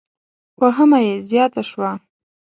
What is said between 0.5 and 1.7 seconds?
واهمه یې زیاته